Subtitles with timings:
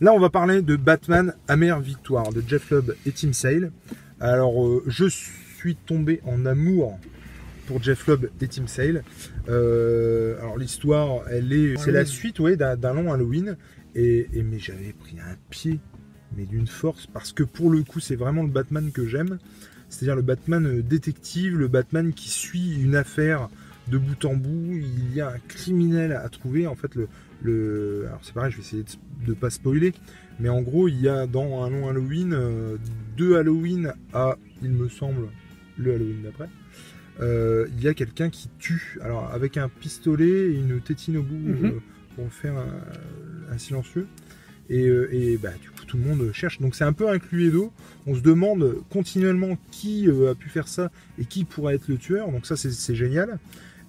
[0.00, 3.70] Là, on va parler de Batman Amère Victoire de Jeff Lubb et Tim Sale.
[4.18, 6.98] Alors, euh, je suis tombé en amour
[7.66, 9.04] pour Jeff Lubb et Tim Sale.
[9.48, 13.56] Euh, alors, l'histoire, elle est, c'est la suite, ouais, d'un long Halloween.
[13.94, 15.80] Et, et- mais j'avais pris un pied,
[16.36, 19.38] mais d'une force, parce que pour le coup, c'est vraiment le Batman que j'aime.
[19.90, 23.50] C'est-à-dire le Batman euh, détective, le Batman qui suit une affaire
[23.88, 24.76] de bout en bout.
[24.76, 26.66] Il y a un criminel à trouver.
[26.68, 27.08] En fait, le,
[27.42, 28.04] le...
[28.06, 29.92] alors c'est pareil, je vais essayer de ne pas spoiler,
[30.38, 32.76] mais en gros, il y a dans un long Halloween euh,
[33.16, 35.28] deux Halloween à, il me semble,
[35.78, 36.48] le Halloween d'après.
[37.20, 41.22] euh, il y a quelqu'un qui tue, alors avec un pistolet et une tétine au
[41.22, 41.64] bout Mhm.
[41.66, 41.70] euh,
[42.16, 44.06] pour faire un, un silencieux.
[44.72, 46.60] Et, euh, et, bah, du coup, tout le monde cherche.
[46.60, 47.72] Donc c'est un peu un cluedo.
[48.06, 52.30] On se demande continuellement qui a pu faire ça et qui pourrait être le tueur.
[52.30, 53.38] Donc ça, c'est génial.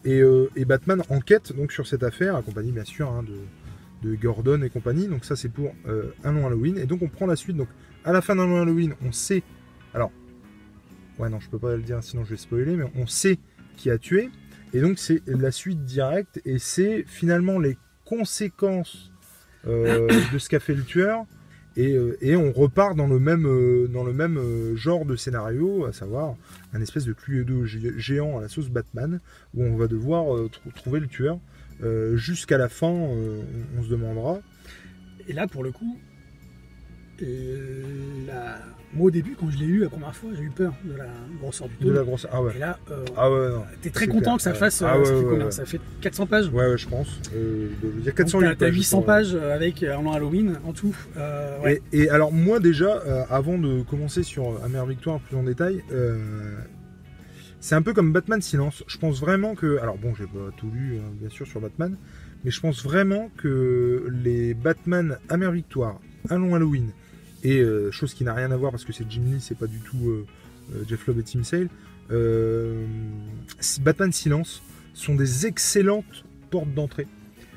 [0.03, 4.15] Et, euh, et Batman enquête donc sur cette affaire, accompagné bien sûr hein, de, de
[4.15, 5.07] Gordon et compagnie.
[5.07, 6.77] Donc ça, c'est pour euh, un long Halloween.
[6.77, 7.57] Et donc on prend la suite.
[7.57, 7.69] Donc
[8.03, 9.43] à la fin d'un long Halloween, on sait.
[9.93, 10.11] Alors,
[11.19, 13.37] ouais, non, je peux pas le dire, sinon je vais spoiler, mais on sait
[13.77, 14.29] qui a tué.
[14.73, 16.41] Et donc c'est la suite directe.
[16.45, 19.11] Et c'est finalement les conséquences
[19.67, 21.25] euh, de ce qu'a fait le tueur.
[21.77, 25.15] Et, euh, et on repart dans le même, euh, dans le même euh, genre de
[25.15, 26.35] scénario, à savoir
[26.73, 29.21] un espèce de Cluedo gé- géant à la sauce Batman,
[29.53, 31.39] où on va devoir tr- trouver le tueur.
[32.13, 34.39] Jusqu'à la fin, on, se demandera.
[35.27, 35.97] Et là, pour le coup,
[38.33, 38.59] la-
[38.93, 41.05] moi au début, quand je l'ai eu la première fois, j'ai eu peur de la
[41.41, 42.27] grosseur du De la grosse.
[42.29, 42.53] Ah ouais.
[42.57, 43.47] Et là, euh, Ah ouais,
[43.81, 44.81] t'es très content clair, que ça fasse.
[44.81, 45.51] Ah euh, ouais, ça, fait combien ouais.
[45.51, 46.47] ça fait 400 pages.
[46.49, 47.07] Ouais, ouais, je pense.
[47.33, 49.13] Euh, il y a 400 Donc, t'as- T'as pages, 800 je crois.
[49.15, 50.93] pages avec un long Halloween en tout.
[51.15, 51.81] Euh, ouais.
[51.93, 52.95] Et, et alors moi déjà,
[53.29, 55.81] avant de commencer sur Amère Victoire plus en détail,
[57.59, 58.83] c'est un peu comme Batman Silence.
[58.87, 61.95] Je pense vraiment que, alors bon, j'ai pas tout lu hein, bien sûr sur Batman,
[62.43, 65.99] mais je pense vraiment que les Batman Amère Victoire,
[66.29, 66.91] Un long Halloween
[67.43, 69.67] et euh, chose qui n'a rien à voir parce que c'est Jim Lee, c'est pas
[69.67, 70.25] du tout euh,
[70.75, 71.67] euh, Jeff Loeb et Tim Sale.
[73.81, 74.61] Batman Silence
[74.93, 77.07] sont des excellentes portes d'entrée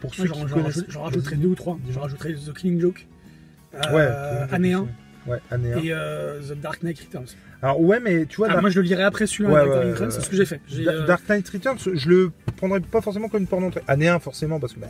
[0.00, 0.84] pour ceux Moi, qui connaissent.
[0.88, 1.78] J'en rajouterai deux ou trois.
[1.90, 3.06] J'en rajouterai The Killing Joke,
[3.92, 4.06] Ouais,
[4.52, 4.86] année 1
[5.26, 5.78] Ouais, année 1.
[5.78, 7.34] et euh, The Dark Knight Returns.
[7.62, 9.70] Alors ouais, mais tu vois, Ah, Dark- moi je le lirai après celui-là, Ouais, Dark
[9.70, 10.10] ouais, ouais, ouais.
[10.10, 10.60] c'est ce que j'ai fait.
[10.84, 13.82] Da- Dark Knight Returns, je le prendrais pas forcément comme une porte d'entrée.
[13.88, 14.88] Année 1 forcément, parce que bah,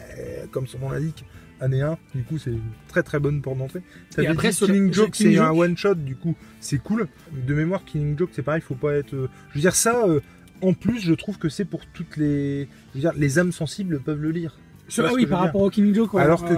[0.50, 1.24] comme son nom l'indique,
[1.60, 3.82] année 1, du coup c'est une très très bonne porte d'entrée.
[4.26, 7.08] Après, dit Killing Joke c'est un one shot, du coup c'est cool.
[7.32, 9.14] De mémoire, Killing Joke c'est pareil, faut pas être...
[9.14, 10.20] euh, Je veux dire ça, euh,
[10.62, 12.68] en plus je trouve que c'est pour toutes les...
[12.92, 14.58] Je veux dire, les âmes sensibles peuvent le lire.
[15.02, 16.14] Ah oui, que par rapport au Killing Joke.
[16.14, 16.22] ouais.
[16.22, 16.52] Alors que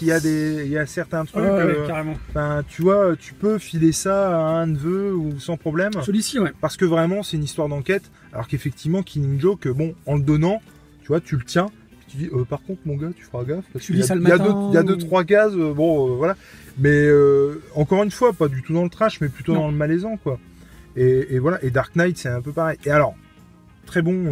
[0.00, 0.62] il y, a des...
[0.64, 1.42] il y a certains trucs...
[1.42, 2.14] Euh, carrément.
[2.34, 5.92] ben, tu vois, tu peux filer ça à un neveu ou sans problème.
[6.02, 6.52] Celui-ci, ouais.
[6.60, 8.04] Parce que vraiment, c'est une histoire d'enquête.
[8.32, 10.62] Alors qu'effectivement, Killing Joke, bon, en le donnant,
[11.02, 11.66] tu vois, tu le tiens.
[11.90, 13.64] puis Tu dis, euh, par contre, mon gars, tu feras gaffe.
[13.72, 14.76] Parce Tu qu'il y lis a- ça le il y a matin, deux, il y
[14.78, 15.52] a deux, ou- trois cases.
[15.54, 16.36] euh, bon, euh, voilà.
[16.78, 17.08] Mais
[17.74, 19.60] encore une fois, pas du tout dans le trash, mais plutôt Non.
[19.62, 20.38] dans le malaisant, quoi.
[20.96, 21.62] Et, et voilà.
[21.64, 22.78] Et Dark Knight, c'est un peu pareil.
[22.86, 23.14] Et alors,
[23.86, 24.24] très bon,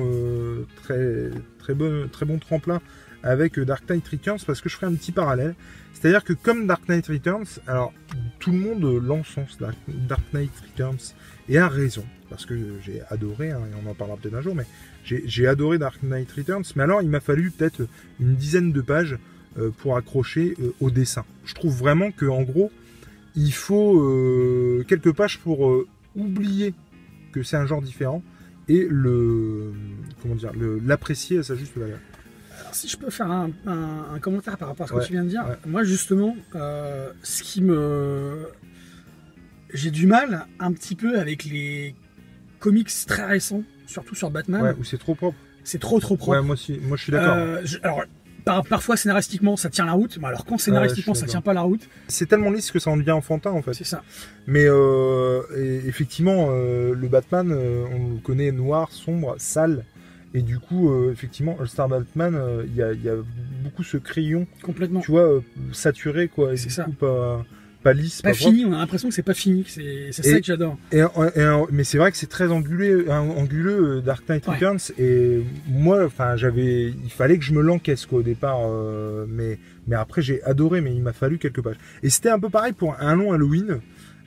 [0.82, 2.80] très, très bon, très bon tremplin
[3.22, 5.54] avec euh, Dark Knight Returns parce que je ferai un petit parallèle.
[5.92, 7.92] C'est-à-dire que comme Dark Knight Returns, alors
[8.38, 9.76] tout le monde l'encense Dark,
[10.32, 11.14] Knight Returns
[11.48, 14.54] et a raison parce que j'ai adoré, hein, et on en parlera peut-être un jour,
[14.54, 14.66] mais
[15.04, 16.64] j'ai adoré Dark Knight Returns.
[16.76, 17.86] Mais alors il m'a fallu peut-être
[18.20, 19.18] une dizaine de pages
[19.58, 21.24] euh, pour accrocher euh, au dessin.
[21.44, 22.70] Je trouve vraiment que en gros
[23.36, 25.84] il faut quelques pages pour
[26.16, 26.74] oublier
[27.32, 28.24] que c'est un genre différent
[28.68, 29.72] et le
[30.20, 30.52] comment dire
[30.84, 31.98] l'apprécier à sa juste valeur.
[32.60, 35.06] Alors, si je peux faire un, un- un commentaire par rapport à ce Ouais, que
[35.06, 35.56] tu viens de dire, ouais.
[35.66, 38.48] moi justement, euh, ce qui me.
[39.72, 41.94] J'ai du mal un petit peu avec les
[42.58, 44.62] comics très récents, surtout sur Batman.
[44.62, 45.38] Ouais, où c'est trop propre.
[45.62, 46.38] C'est trop trop propre.
[46.38, 47.34] Ouais, moi aussi, moi je suis d'accord.
[47.36, 48.02] Euh, alors,
[48.44, 51.60] par- parfois scénaristiquement ça tient la route, mais alors quand scénaristiquement ça tient pas la
[51.60, 53.74] route, C'est tellement lisse que ça en devient enfantin en fait.
[53.74, 54.02] c'est ça.
[54.46, 55.42] Mais euh,
[55.86, 59.84] effectivement, euh, le Batman, euh, on le connaît noir, sombre, sale.
[60.32, 63.16] Et du coup, euh, effectivement, All Star Batman, euh, il y, a, il y a
[63.64, 65.00] beaucoup ce crayon, Complètement.
[65.00, 65.40] tu vois, euh,
[65.72, 66.56] saturé quoi.
[66.56, 66.84] C'est ça.
[66.84, 67.44] coup, pas,
[67.82, 70.44] pas lisse, Pas pas fini, on a l'impression que c'est pas fini, c'est ça que
[70.46, 70.78] j'adore.
[70.92, 74.54] Et, et- mais c'est vrai que c'est très anguleux euh, Dark Knight Ouais.
[74.54, 74.78] Returns.
[74.98, 78.58] Et moi, enfin, j'avais, il fallait que je me l'encaisse quoi au départ.
[79.28, 81.76] mais, mais après, j'ai adoré, mais il m'a fallu quelques pages.
[82.02, 83.80] Et c'était un peu pareil pour un long Halloween.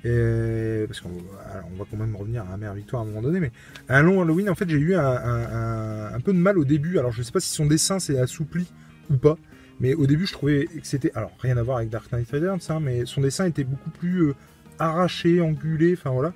[0.06, 3.52] Et, parce qu'on va quand même revenir à Mère Victoire à un moment donné, mais
[3.88, 7.00] un long Halloween, en fait, j'ai eu un, peu de mal au début.
[7.00, 8.66] Alors, je sais pas si son dessin s'est assoupli
[9.10, 9.38] ou pas,
[9.80, 11.12] mais au début, je trouvais que c'était.
[11.16, 14.30] Alors, rien à voir avec Dark Knight Returns, hein, mais son dessin était beaucoup plus
[14.30, 14.36] euh,
[14.78, 16.34] arraché, angulé, enfin voilà.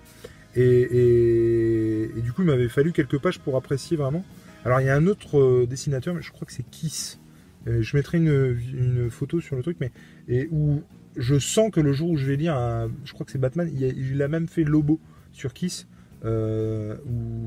[0.55, 4.25] Et, du coup, il m'avait fallu quelques pages pour apprécier vraiment.
[4.65, 7.19] Alors, il y a un autre euh, dessinateur, mais je crois que c'est Kiss.
[7.67, 9.91] Euh, je mettrai une, une photo sur le truc, mais
[10.27, 10.81] et où
[11.17, 12.55] je sens que le jour où je vais lire,
[13.03, 14.99] je crois que c'est Batman, il a, même fait Lobo
[15.33, 15.87] sur Kiss,
[16.25, 16.95] euh,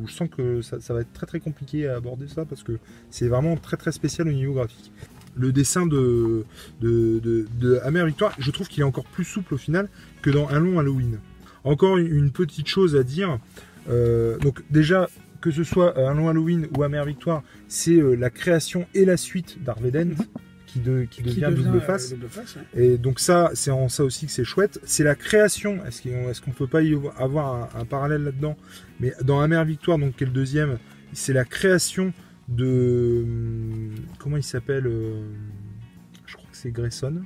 [0.06, 2.78] je sens que ça, va être très très compliqué à aborder ça parce que
[3.10, 4.92] c'est vraiment très très spécial au niveau graphique.
[5.36, 6.44] Le dessin de,
[6.80, 9.88] de, Amère Victoire, je trouve qu'il est encore plus souple au final
[10.22, 11.18] que dans Un long Halloween.
[11.64, 13.38] Encore une, petite chose à dire.
[13.88, 15.08] euh, donc déjà,
[15.40, 19.16] que ce soit euh, Un long Halloween ou Amère Victoire, c'est la création et la
[19.16, 20.14] suite d'Harvey Dent
[20.72, 22.10] qui, de- qui Qui devient double euh, face.
[22.10, 22.84] double face, ouais.
[22.84, 24.80] Et donc ça, c'est en ça aussi que c'est chouette.
[24.84, 25.84] C'est la création.
[25.84, 28.56] Est-ce qu'on est qu'on peut pas y avoir un, un parallèle là-dedans?
[29.00, 30.78] Mais dans Amère Victoire, donc qui est le deuxième,
[31.12, 32.12] c'est la création
[32.48, 35.22] de hum, comment il s'appelle euh,
[36.26, 37.22] Je crois que c'est Grayson,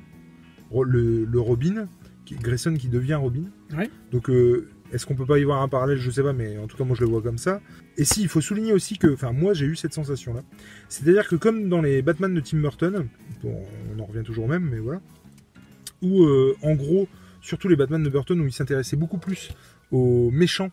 [0.73, 1.87] le, le Robin,
[2.25, 3.45] qui, Grayson qui devient Robin.
[3.77, 3.91] Ouais.
[4.13, 6.69] Donc euh, est-ce qu'on peut pas y voir un parallèle Je sais pas, mais en
[6.69, 7.61] tout cas moi je le vois comme ça.
[7.97, 10.43] Et si, il faut souligner aussi que, enfin moi j'ai eu cette sensation-là.
[10.89, 13.09] C'est-à-dire que comme dans les Batman de Tim Burton,
[13.43, 15.01] on en revient toujours même, mais voilà,
[16.01, 17.09] où euh, en gros,
[17.43, 19.51] surtout les Batman de Burton, où il s'intéressait beaucoup plus
[19.91, 20.71] aux méchants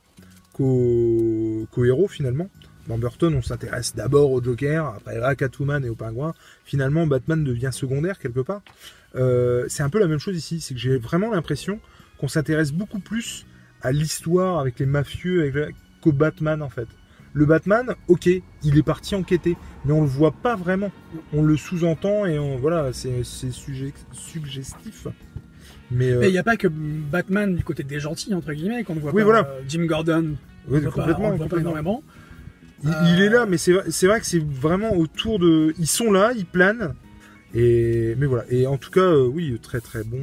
[0.54, 2.50] qu'aux qu'aux héros finalement.
[2.88, 6.34] Dans Burton, on s'intéresse d'abord au Joker, après à Catwoman et au Pingouin.
[6.66, 8.62] Finalement, Batman devient secondaire quelque part.
[9.16, 11.80] Euh, c'est un peu la même chose ici, c'est que j'ai vraiment l'impression
[12.18, 13.46] qu'on s'intéresse beaucoup plus
[13.82, 15.68] à l'histoire avec les mafieux avec la-
[16.02, 16.88] qu'au Batman en fait.
[17.34, 18.28] Le Batman, ok,
[18.64, 19.56] il est parti enquêter,
[19.86, 20.92] mais on le voit pas vraiment.
[21.32, 25.08] On le sous-entend et on, voilà, c'est c'est sujet- suggestif.
[25.92, 28.96] Mais, euh, il n'y a pas que Batman du côté des gentils, entre guillemets, qu'on
[28.96, 29.26] ne voit Oui, pas.
[29.26, 29.48] voilà.
[29.48, 30.36] euh, Jim Gordon,
[30.70, 32.04] on oui, pas- complètement, on pas énormément.
[32.84, 35.74] Il, Euh, il est là, mais c'est vrai, c'est vrai que c'est vraiment autour de.
[35.80, 36.94] Ils sont là, ils planent.
[37.54, 38.44] Et mais voilà.
[38.50, 40.22] Et en tout cas, euh, oui, très très bon.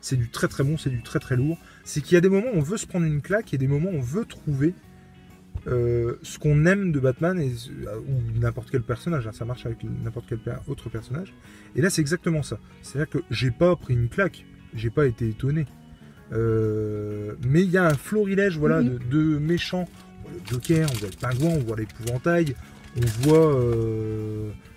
[0.00, 1.58] C'est du très très bon, c'est du très très lourd.
[1.90, 3.66] C'est qu'il y a des moments où on veut se prendre une claque et des
[3.66, 4.74] moments où on veut trouver
[5.66, 7.50] euh, ce qu'on aime de Batman et,
[7.86, 9.26] euh, ou n'importe quel personnage.
[9.26, 10.38] hein, Ça marche avec n'importe quel
[10.68, 11.34] autre personnage.
[11.74, 12.58] Et là, c'est exactement ça.
[12.82, 14.44] C'est-à-dire que j'ai pas pris une claque,
[14.74, 15.66] j'ai pas été étonné.
[16.32, 19.88] Euh, mais il y a un florilège voilà, de, de méchants.
[20.24, 22.54] On voit le Joker, on voit le pingouin, on voit l'épouvantail,
[22.96, 23.60] on voit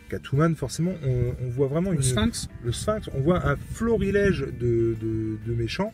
[0.10, 0.94] Catwoman, forcément.
[1.06, 2.50] On, on voit vraiment Le une, Sphinx.
[2.64, 5.94] le Sphinx, on voit un florilège de, de- de méchants,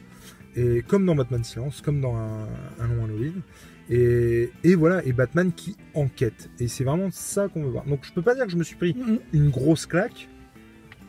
[0.56, 2.48] et comme dans Batman Silence, comme dans un,
[2.80, 3.42] un long Halloween.
[3.92, 6.50] Et, et voilà, et Batman qui enquête.
[6.60, 7.86] Et c'est vraiment ça qu'on veut voir.
[7.86, 9.20] Donc je peux pas dire que je me suis pris Mhm.
[9.34, 10.28] une grosse claque,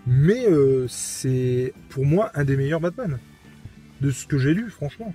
[0.06, 3.18] mais euh, c'est pour moi un des meilleurs Batman
[4.00, 5.14] de ce que j'ai lu, franchement.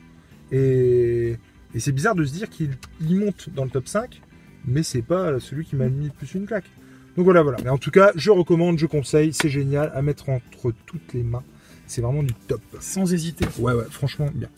[0.51, 1.37] Et,
[1.73, 2.69] et c'est bizarre de se dire qu'il
[3.01, 4.21] il monte dans le top 5,
[4.65, 6.69] mais c'est pas celui qui m'a mis le plus une claque.
[7.17, 7.57] Donc voilà, voilà.
[7.63, 11.23] Mais en tout cas, je recommande, je conseille, c'est génial à mettre entre toutes les
[11.23, 11.43] mains.
[11.87, 12.61] C'est vraiment du top.
[12.79, 13.45] Sans hésiter.
[13.59, 14.49] Ouais, ouais, franchement, bien.